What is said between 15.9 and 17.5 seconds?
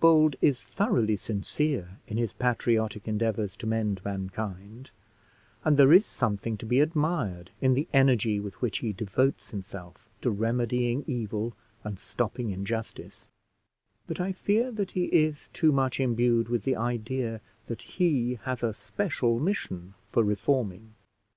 imbued with the idea